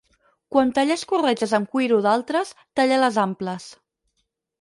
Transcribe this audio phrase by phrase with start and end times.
[0.53, 3.69] Quan talles corretges amb cuiro d'altres, talla-les amples.